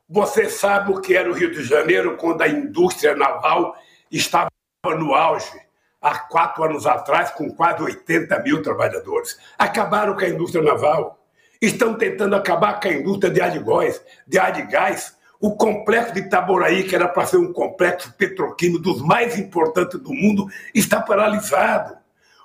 você 0.09 0.50
sabe 0.50 0.91
o 0.91 1.00
que 1.00 1.15
era 1.15 1.29
o 1.29 1.33
Rio 1.33 1.51
de 1.51 1.63
Janeiro 1.63 2.17
quando 2.17 2.41
a 2.41 2.50
indústria 2.50 3.15
naval 3.15 3.75
estava 4.11 4.51
no 4.89 5.13
auge, 5.13 5.61
há 6.01 6.17
quatro 6.17 6.63
anos 6.63 6.88
atrás, 6.88 7.29
com 7.31 7.51
quase 7.51 7.83
80 7.83 8.39
mil 8.39 8.63
trabalhadores. 8.63 9.38
Acabaram 9.57 10.15
com 10.15 10.21
a 10.21 10.29
indústria 10.29 10.63
naval. 10.63 11.23
Estão 11.61 11.93
tentando 11.93 12.35
acabar 12.35 12.79
com 12.79 12.88
a 12.88 12.93
indústria 12.93 13.31
de 13.31 14.39
ar 14.39 14.51
de 14.51 14.61
gás, 14.63 15.15
o 15.39 15.55
complexo 15.55 16.15
de 16.15 16.21
Itaboraí, 16.21 16.83
que 16.83 16.95
era 16.95 17.07
para 17.07 17.27
ser 17.27 17.38
um 17.38 17.53
complexo 17.53 18.11
petroquímico 18.13 18.81
dos 18.81 19.01
mais 19.01 19.38
importantes 19.38 20.00
do 20.00 20.11
mundo, 20.11 20.47
está 20.73 21.00
paralisado. 21.00 21.95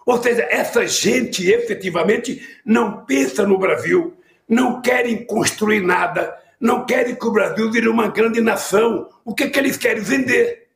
Ou 0.05 0.23
seja, 0.23 0.47
essa 0.50 0.87
gente 0.87 1.50
efetivamente 1.50 2.47
não 2.64 3.05
pensa 3.07 3.47
no 3.47 3.59
Brasil, 3.59 4.14
não 4.47 4.83
querem 4.83 5.25
construir 5.25 5.81
nada, 5.81 6.37
não 6.61 6.85
querem 6.85 7.14
que 7.14 7.26
o 7.26 7.33
Brasil 7.33 7.71
vire 7.73 7.88
uma 7.88 8.09
grande 8.09 8.43
nação. 8.43 9.09
O 9.25 9.35
que, 9.35 9.45
é 9.45 9.50
que 9.50 9.59
eles 9.59 9.78
querem? 9.78 10.02
Vender. 10.02 10.69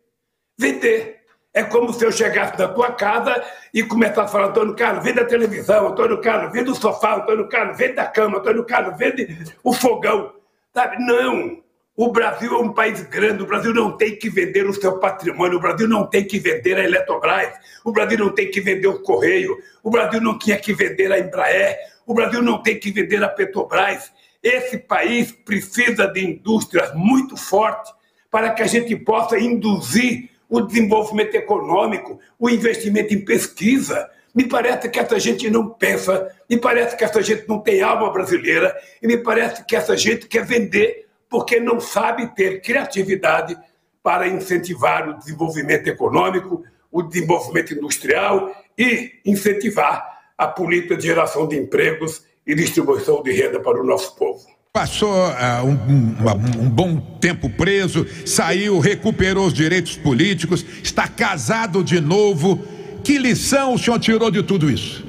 Vender. 0.59 1.20
É 1.53 1.65
como 1.65 1.93
se 1.93 2.05
eu 2.05 2.13
chegasse 2.13 2.57
na 2.59 2.69
tua 2.69 2.93
casa 2.93 3.43
e 3.75 3.83
começasse 3.83 4.21
a 4.21 4.29
falar, 4.29 4.47
Antônio 4.49 4.77
Carlos, 4.77 5.03
vende 5.03 5.19
a 5.19 5.25
televisão, 5.25 5.89
Antônio 5.89 6.21
Carlos, 6.21 6.53
vende 6.53 6.71
o 6.71 6.75
sofá, 6.75 7.17
Antônio 7.17 7.49
Carlos, 7.49 7.77
vende 7.77 7.99
a 7.99 8.07
cama, 8.07 8.39
Antônio 8.39 8.65
Carlos, 8.65 8.97
vende 8.97 9.37
o 9.65 9.73
fogão. 9.73 10.33
Sabe? 10.73 10.97
Não. 11.05 11.61
O 11.97 12.13
Brasil 12.13 12.55
é 12.55 12.59
um 12.59 12.73
país 12.73 13.03
grande, 13.03 13.43
o 13.43 13.47
Brasil 13.47 13.75
não 13.75 13.97
tem 13.97 14.17
que 14.17 14.31
vender 14.31 14.65
o 14.65 14.73
seu 14.73 14.99
patrimônio, 14.99 15.59
o 15.59 15.61
Brasil 15.61 15.89
não 15.89 16.07
tem 16.07 16.25
que 16.25 16.39
vender 16.39 16.79
a 16.79 16.85
Eletrobras, 16.85 17.53
o 17.85 17.93
Brasil 17.93 18.19
não 18.19 18.31
tem 18.31 18.51
que 18.51 18.61
vender 18.61 18.87
o 18.87 19.03
Correio, 19.03 19.59
o 19.83 19.91
Brasil 19.91 20.21
não 20.21 20.39
tinha 20.39 20.57
que 20.57 20.73
vender 20.73 21.13
a 21.13 21.19
Embraer, 21.19 21.77
o 22.07 22.15
Brasil 22.15 22.41
não 22.41 22.63
tem 22.63 22.79
que 22.79 22.91
vender 22.91 23.23
a 23.23 23.29
Petrobras. 23.29 24.11
Esse 24.43 24.79
país 24.79 25.33
precisa 25.33 26.07
de 26.07 26.25
indústrias 26.25 26.95
muito 26.95 27.37
fortes 27.37 27.93
para 28.31 28.51
que 28.51 28.63
a 28.63 28.67
gente 28.67 28.97
possa 28.97 29.39
induzir 29.39 30.30
o 30.51 30.61
desenvolvimento 30.61 31.37
econômico, 31.37 32.19
o 32.39 32.51
investimento 32.51 33.15
em 33.15 33.25
pesquisa. 33.25 34.11
Me 34.35 34.49
parece 34.49 34.89
que 34.89 34.99
essa 34.99 35.19
gente 35.19 35.49
não 35.49 35.71
pensa, 35.71 36.29
me 36.49 36.59
parece 36.59 36.97
que 36.97 37.05
essa 37.05 37.23
gente 37.23 37.49
não 37.49 37.61
tem 37.61 37.81
alma 37.81 38.13
brasileira, 38.13 38.77
e 39.01 39.07
me 39.07 39.17
parece 39.17 39.65
que 39.65 39.77
essa 39.77 39.97
gente 39.97 40.27
quer 40.27 40.45
vender 40.45 41.07
porque 41.29 41.61
não 41.61 41.79
sabe 41.79 42.35
ter 42.35 42.61
criatividade 42.61 43.57
para 44.03 44.27
incentivar 44.27 45.09
o 45.09 45.19
desenvolvimento 45.19 45.87
econômico, 45.87 46.65
o 46.91 47.03
desenvolvimento 47.03 47.73
industrial 47.73 48.53
e 48.77 49.21
incentivar 49.25 50.19
a 50.37 50.49
política 50.49 50.97
de 50.97 51.07
geração 51.07 51.47
de 51.47 51.57
empregos 51.57 52.25
e 52.45 52.55
distribuição 52.55 53.23
de 53.23 53.31
renda 53.31 53.61
para 53.61 53.81
o 53.81 53.87
nosso 53.87 54.17
povo. 54.17 54.45
Passou 54.73 55.11
uh, 55.13 55.65
um, 55.65 55.73
um, 55.73 56.63
um, 56.63 56.71
bom 56.71 57.01
tempo 57.21 57.51
preso, 57.51 58.07
saiu, 58.25 58.79
recuperou 58.79 59.47
os 59.47 59.53
direitos 59.53 59.97
políticos, 59.97 60.65
está 60.81 61.09
casado 61.09 61.83
de 61.83 62.01
novo. 62.01 62.63
Que 63.03 63.19
lição 63.19 63.75
o 63.75 63.79
senhor 63.79 63.99
tirou 63.99 64.31
de 64.31 64.45
tudo 64.45 64.71
isso? 64.71 65.05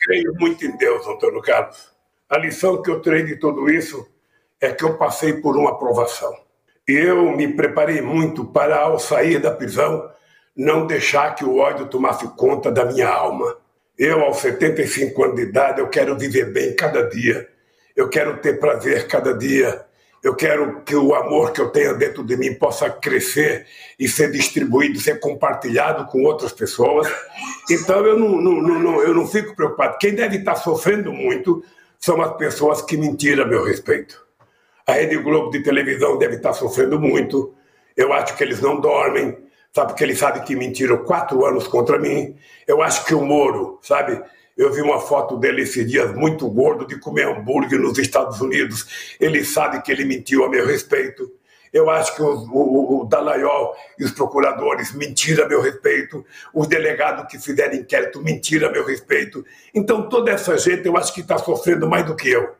Creio 0.00 0.34
muito 0.34 0.66
em 0.66 0.76
Deus, 0.76 1.06
Antônio 1.06 1.40
Carlos. 1.42 1.92
A 2.28 2.38
lição 2.38 2.82
que 2.82 2.90
eu 2.90 3.00
tirei 3.00 3.22
de 3.22 3.36
tudo 3.36 3.70
isso 3.70 4.04
é 4.60 4.72
que 4.72 4.82
eu 4.82 4.98
passei 4.98 5.34
por 5.34 5.56
uma 5.56 5.70
aprovação. 5.70 6.34
Eu 6.84 7.36
me 7.36 7.46
preparei 7.46 8.00
muito 8.00 8.44
para, 8.44 8.80
ao 8.80 8.98
sair 8.98 9.38
da 9.38 9.52
prisão, 9.52 10.10
não 10.56 10.88
deixar 10.88 11.36
que 11.36 11.44
o 11.44 11.58
ódio 11.58 11.86
tomasse 11.86 12.26
conta 12.36 12.68
da 12.68 12.84
minha 12.84 13.08
alma. 13.08 13.58
Eu, 13.96 14.22
aos 14.22 14.38
75 14.38 15.22
anos 15.22 15.36
de 15.36 15.42
idade, 15.42 15.80
eu 15.80 15.88
quero 15.88 16.18
viver 16.18 16.52
bem 16.52 16.74
cada 16.74 17.08
dia. 17.08 17.53
Eu 17.94 18.08
quero 18.08 18.38
ter 18.38 18.58
prazer 18.58 19.06
cada 19.06 19.36
dia. 19.36 19.84
Eu 20.22 20.34
quero 20.34 20.80
que 20.82 20.96
o 20.96 21.14
amor 21.14 21.52
que 21.52 21.60
eu 21.60 21.68
tenho 21.68 21.96
dentro 21.98 22.24
de 22.24 22.36
mim 22.36 22.54
possa 22.54 22.88
crescer 22.88 23.66
e 23.98 24.08
ser 24.08 24.32
distribuído, 24.32 24.98
ser 24.98 25.20
compartilhado 25.20 26.06
com 26.06 26.22
outras 26.22 26.50
pessoas. 26.52 27.06
Então 27.70 28.04
eu 28.04 28.18
não, 28.18 28.40
não, 28.40 28.60
não, 28.62 29.02
eu 29.02 29.14
não 29.14 29.26
fico 29.26 29.54
preocupado. 29.54 29.98
Quem 29.98 30.14
deve 30.14 30.38
estar 30.38 30.54
sofrendo 30.56 31.12
muito 31.12 31.62
são 31.98 32.20
as 32.20 32.36
pessoas 32.36 32.82
que 32.82 32.96
mentiram 32.96 33.44
a 33.44 33.46
meu 33.46 33.64
respeito. 33.64 34.24
A 34.86 34.92
Rede 34.92 35.16
Globo 35.18 35.50
de 35.50 35.62
televisão 35.62 36.18
deve 36.18 36.36
estar 36.36 36.52
sofrendo 36.52 36.98
muito. 36.98 37.54
Eu 37.96 38.12
acho 38.12 38.36
que 38.36 38.42
eles 38.42 38.60
não 38.60 38.80
dormem, 38.80 39.38
sabe? 39.72 39.88
Porque 39.88 40.04
eles 40.04 40.18
sabem 40.18 40.42
que 40.42 40.56
mentiram 40.56 41.04
quatro 41.04 41.44
anos 41.46 41.66
contra 41.68 41.98
mim. 41.98 42.36
Eu 42.66 42.82
acho 42.82 43.04
que 43.06 43.14
o 43.14 43.24
Moro, 43.24 43.78
sabe? 43.82 44.20
Eu 44.56 44.72
vi 44.72 44.80
uma 44.82 45.00
foto 45.00 45.36
dele 45.36 45.62
esses 45.62 45.88
dias 45.90 46.14
muito 46.14 46.48
gordo 46.48 46.86
de 46.86 46.98
comer 46.98 47.26
hambúrguer 47.26 47.80
nos 47.80 47.98
Estados 47.98 48.40
Unidos. 48.40 49.16
Ele 49.18 49.44
sabe 49.44 49.82
que 49.82 49.90
ele 49.90 50.04
mentiu 50.04 50.44
a 50.44 50.48
meu 50.48 50.66
respeito. 50.66 51.30
Eu 51.72 51.90
acho 51.90 52.14
que 52.14 52.22
o, 52.22 53.08
o, 53.08 53.08
e 53.98 54.04
os 54.04 54.12
procuradores 54.12 54.92
mentiram 54.94 55.44
a 55.44 55.48
meu 55.48 55.60
respeito. 55.60 56.24
Os 56.52 56.68
delegados 56.68 57.26
que 57.28 57.36
fizeram 57.38 57.74
inquérito 57.74 58.22
mentiram 58.22 58.68
a 58.68 58.72
meu 58.72 58.86
respeito. 58.86 59.44
Então, 59.74 60.08
toda 60.08 60.30
essa 60.30 60.56
gente 60.56 60.86
eu 60.86 60.96
acho 60.96 61.12
que 61.12 61.20
está 61.20 61.36
sofrendo 61.36 61.88
mais 61.88 62.06
do 62.06 62.14
que 62.14 62.30
eu 62.30 62.54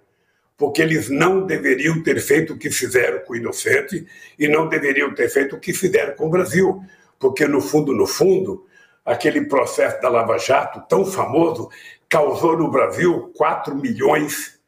porque 0.56 0.82
eles 0.82 1.08
não 1.08 1.44
deveriam 1.44 2.02
ter 2.02 2.20
feito 2.20 2.52
o 2.52 2.58
que 2.58 2.70
fizeram 2.70 3.20
com 3.20 3.32
o 3.32 3.36
Inocente 3.36 4.06
e 4.38 4.48
não 4.48 4.68
deveriam 4.68 5.12
ter 5.14 5.28
feito 5.28 5.56
o 5.56 5.60
que 5.60 5.72
fizeram 5.72 6.14
com 6.14 6.26
o 6.26 6.30
Brasil, 6.30 6.82
porque 7.18 7.46
no 7.46 7.60
fundo, 7.60 7.92
no 7.92 8.06
fundo, 8.06 8.64
aquele 9.04 9.46
processo 9.46 10.00
da 10.00 10.08
Lava 10.08 10.38
Jato 10.38 10.82
tão 10.88 11.04
famoso 11.04 11.68
causou 12.08 12.56
no 12.56 12.70
Brasil 12.70 13.32
4 13.36 13.74
milhões 13.74 14.58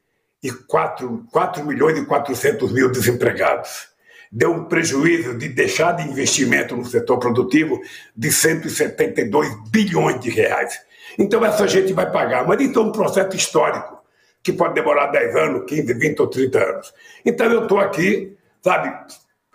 e 0.43 0.50
4, 0.50 1.26
4 1.33 1.64
milhões 1.64 1.99
e 1.99 2.05
400 2.05 2.73
mil 2.73 2.90
desempregados. 2.90 3.88
Deu 4.31 4.52
um 4.52 4.64
prejuízo 4.64 5.38
de 5.38 5.49
deixar 5.49 5.93
de 5.93 6.02
investimento 6.02 6.76
no 6.76 6.85
setor 6.85 7.19
produtivo 7.19 7.81
de 8.14 8.31
172 8.31 9.71
bilhões 9.71 10.21
de 10.21 10.31
reais. 10.31 10.78
Então 11.19 11.45
essa 11.45 11.66
gente 11.66 11.93
vai 11.93 12.11
pagar, 12.11 12.47
mas 12.47 12.61
então 12.61 12.85
é 12.85 12.87
um 12.87 12.93
processo 12.93 13.37
histórico 13.37 13.97
que 14.43 14.52
pode 14.52 14.75
demorar 14.75 15.07
10 15.07 15.37
anos, 15.37 15.64
15, 15.66 15.95
20 15.95 16.21
ou 16.21 16.26
30 16.28 16.59
anos. 16.59 16.95
Então 17.25 17.50
eu 17.50 17.62
estou 17.62 17.78
aqui, 17.78 18.37
sabe, 18.62 18.93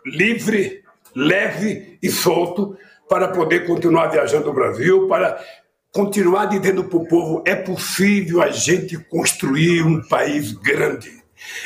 livre, 0.06 0.84
leve 1.16 1.98
e 2.02 2.10
solto 2.10 2.78
para 3.12 3.28
poder 3.28 3.68
continuar 3.68 4.08
viajando 4.08 4.50
o 4.50 4.54
Brasil, 4.54 5.06
para 5.06 5.38
continuar 5.92 6.46
dizendo 6.46 6.86
para 6.86 6.98
o 6.98 7.06
povo: 7.06 7.44
é 7.46 7.54
possível 7.54 8.42
a 8.42 8.50
gente 8.50 8.98
construir 8.98 9.84
um 9.84 10.02
país 10.02 10.54
grande. 10.54 11.22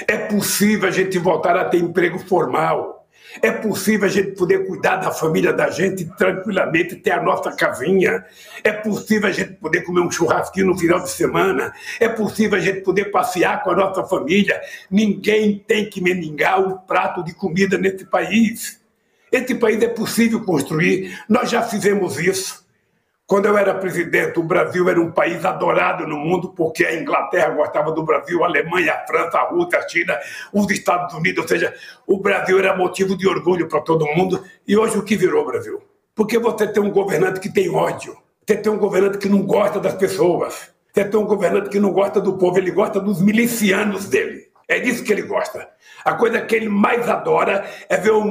É 0.07 0.17
possível 0.17 0.89
a 0.89 0.91
gente 0.91 1.19
voltar 1.19 1.55
a 1.55 1.65
ter 1.65 1.77
emprego 1.77 2.17
formal. 2.17 3.05
É 3.43 3.51
possível 3.51 4.07
a 4.07 4.09
gente 4.09 4.31
poder 4.31 4.65
cuidar 4.65 4.95
da 4.95 5.11
família 5.11 5.53
da 5.53 5.69
gente 5.69 6.05
tranquilamente, 6.17 6.95
ter 6.95 7.11
a 7.11 7.21
nossa 7.21 7.51
casinha. 7.51 8.25
É 8.63 8.71
possível 8.71 9.29
a 9.29 9.31
gente 9.31 9.53
poder 9.53 9.81
comer 9.81 9.99
um 9.99 10.09
churrasquinho 10.09 10.67
no 10.67 10.77
final 10.77 10.99
de 10.99 11.11
semana. 11.11 11.71
É 11.99 12.09
possível 12.09 12.57
a 12.57 12.61
gente 12.61 12.81
poder 12.81 13.11
passear 13.11 13.61
com 13.61 13.69
a 13.69 13.75
nossa 13.75 14.03
família. 14.05 14.59
Ninguém 14.89 15.63
tem 15.67 15.87
que 15.87 16.01
meningar 16.01 16.59
um 16.59 16.75
prato 16.75 17.23
de 17.23 17.35
comida 17.35 17.77
nesse 17.77 18.05
país. 18.05 18.83
Esse 19.35 19.53
país 19.53 19.83
é 19.83 19.89
possível 19.89 20.45
construir. 20.45 21.19
Nós 21.27 21.49
já 21.49 21.61
fizemos 21.61 22.17
isso. 22.17 22.63
Quando 23.27 23.47
eu 23.47 23.57
era 23.57 23.73
presidente, 23.73 24.39
o 24.39 24.43
Brasil 24.43 24.87
era 24.87 25.01
um 25.01 25.11
país 25.11 25.43
adorado 25.43 26.07
no 26.07 26.15
mundo, 26.15 26.53
porque 26.55 26.85
a 26.85 26.95
Inglaterra 26.95 27.49
gostava 27.49 27.91
do 27.91 28.01
Brasil, 28.01 28.41
a 28.41 28.47
Alemanha, 28.47 28.93
a 28.93 29.05
França, 29.05 29.37
a 29.39 29.49
Rússia, 29.49 29.79
a 29.79 29.89
China, 29.89 30.17
os 30.53 30.71
Estados 30.71 31.13
Unidos, 31.13 31.43
ou 31.43 31.47
seja, 31.49 31.73
o 32.07 32.17
Brasil 32.17 32.57
era 32.57 32.77
motivo 32.77 33.17
de 33.17 33.27
orgulho 33.27 33.67
para 33.67 33.81
todo 33.81 34.05
mundo. 34.05 34.41
E 34.65 34.77
hoje 34.77 34.97
o 34.97 35.03
que 35.03 35.17
virou 35.17 35.43
o 35.43 35.47
Brasil? 35.47 35.81
Porque 36.13 36.39
você 36.39 36.65
tem 36.65 36.81
um 36.81 36.91
governante 36.91 37.41
que 37.41 37.51
tem 37.51 37.69
ódio, 37.69 38.15
você 38.47 38.55
tem 38.55 38.71
um 38.71 38.77
governante 38.77 39.17
que 39.17 39.27
não 39.27 39.41
gosta 39.41 39.81
das 39.81 39.95
pessoas, 39.95 40.69
você 40.93 41.03
tem 41.03 41.19
um 41.19 41.25
governante 41.25 41.69
que 41.69 41.79
não 41.79 41.91
gosta 41.91 42.21
do 42.21 42.37
povo, 42.37 42.57
ele 42.57 42.71
gosta 42.71 43.01
dos 43.01 43.21
milicianos 43.21 44.05
dele. 44.05 44.44
É 44.67 44.79
disso 44.79 45.03
que 45.03 45.11
ele 45.11 45.21
gosta. 45.21 45.69
A 46.03 46.13
coisa 46.13 46.41
que 46.41 46.55
ele 46.55 46.69
mais 46.69 47.07
adora 47.07 47.69
é 47.87 47.97
ver 47.97 48.11
um 48.11 48.23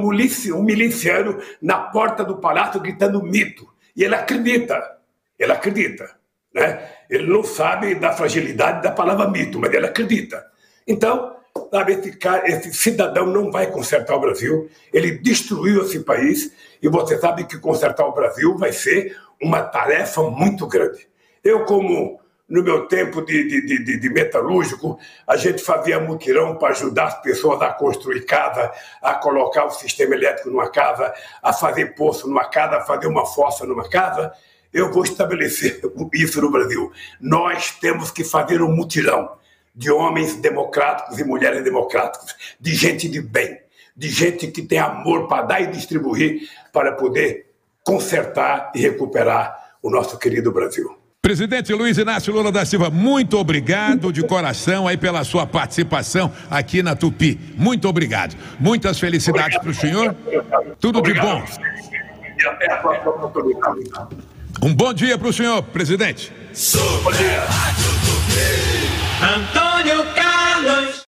miliciano 0.63 1.41
na 1.61 1.79
porta 1.79 2.23
do 2.23 2.37
palácio 2.37 2.79
gritando 2.79 3.23
mito. 3.23 3.67
E 3.95 4.03
ele 4.03 4.15
acredita, 4.15 4.97
ele 5.39 5.51
acredita. 5.51 6.15
Né? 6.53 6.89
Ele 7.09 7.27
não 7.27 7.43
sabe 7.43 7.95
da 7.95 8.11
fragilidade 8.11 8.81
da 8.81 8.91
palavra 8.91 9.29
mito, 9.29 9.59
mas 9.59 9.73
ele 9.73 9.85
acredita. 9.85 10.45
Então, 10.87 11.35
sabe, 11.71 11.93
esse, 11.93 12.11
cara, 12.17 12.47
esse 12.47 12.73
cidadão 12.73 13.25
não 13.25 13.51
vai 13.51 13.67
consertar 13.67 14.15
o 14.15 14.19
Brasil, 14.19 14.69
ele 14.93 15.17
destruiu 15.19 15.83
esse 15.83 15.99
país, 16.01 16.51
e 16.81 16.87
você 16.87 17.17
sabe 17.17 17.45
que 17.45 17.57
consertar 17.57 18.05
o 18.05 18.13
Brasil 18.13 18.57
vai 18.57 18.71
ser 18.71 19.17
uma 19.41 19.61
tarefa 19.63 20.21
muito 20.23 20.67
grande. 20.67 21.07
Eu, 21.43 21.65
como 21.65 22.19
no 22.47 22.63
meu 22.63 22.87
tempo 22.87 23.21
de, 23.23 23.43
de, 23.47 23.83
de, 23.83 23.99
de, 23.99 24.09
metalúrgico, 24.09 24.99
a 25.27 25.35
gente 25.35 25.63
fazia 25.63 25.99
mutirão 25.99 26.55
para 26.55 26.69
ajudar 26.69 27.05
as 27.05 27.21
pessoas 27.21 27.61
a 27.61 27.73
construir 27.73 28.21
casa, 28.21 28.71
a 29.01 29.15
colocar 29.15 29.65
o 29.65 29.71
sistema 29.71 30.13
elétrico 30.13 30.49
numa 30.49 30.69
casa, 30.69 31.13
a 31.41 31.51
fazer 31.51 31.95
poço 31.95 32.27
numa 32.27 32.45
casa, 32.45 32.77
a 32.77 32.81
fazer 32.81 33.07
uma 33.07 33.25
fossa 33.25 33.65
numa 33.65 33.89
casa. 33.89 34.31
Eu 34.71 34.91
vou 34.91 35.03
estabelecer 35.03 35.81
isso 36.13 36.39
no 36.39 36.51
Brasil. 36.51 36.91
Nós 37.19 37.71
temos 37.71 38.11
que 38.11 38.23
fazer 38.23 38.61
um 38.61 38.71
mutirão 38.71 39.37
de 39.73 39.91
homens 39.91 40.35
democráticos 40.35 41.19
e 41.19 41.23
mulheres 41.23 41.63
democráticas, 41.63 42.35
de 42.59 42.73
gente 42.73 43.09
de 43.09 43.21
bem, 43.21 43.59
de 43.97 44.07
gente 44.07 44.47
que 44.47 44.61
tem 44.61 44.79
amor 44.79 45.27
para 45.27 45.41
dar 45.43 45.61
e 45.61 45.67
distribuir 45.67 46.47
para 46.71 46.93
poder 46.93 47.53
consertar 47.83 48.71
e 48.73 48.79
recuperar 48.79 49.77
o 49.81 49.89
nosso 49.89 50.17
querido 50.17 50.51
Brasil. 50.51 51.04
Presidente 51.25 51.73
Luiz 51.73 51.97
Inácio 51.97 52.31
Lula 52.31 52.51
da 52.51 52.63
Silva, 52.63 52.91
muito 52.91 53.39
obrigado 53.39 54.13
de 54.13 54.21
coração 54.21 54.87
aí 54.87 54.95
pela 54.95 55.23
sua 55.23 55.47
participação 55.47 56.31
aqui 56.51 56.83
na 56.83 56.95
Tupi. 56.95 57.39
Muito 57.57 57.87
obrigado. 57.87 58.35
Muitas 58.59 58.99
felicidades 58.99 59.57
para 59.57 59.71
o 59.71 59.73
senhor. 59.73 60.15
Tudo 60.79 61.01
de 61.01 61.15
bom. 61.15 61.43
Um 64.61 64.71
bom 64.71 64.93
dia 64.93 65.17
para 65.17 65.27
o 65.27 65.33
senhor, 65.33 65.63
presidente. 65.63 66.31
Dia. 66.53 67.43
Antônio 69.19 70.05
Carlos. 70.13 71.04